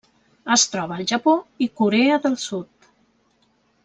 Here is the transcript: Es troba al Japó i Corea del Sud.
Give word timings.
Es 0.53 0.61
troba 0.75 0.95
al 1.01 1.05
Japó 1.11 1.35
i 1.67 1.69
Corea 1.83 2.17
del 2.27 2.39
Sud. 2.47 2.89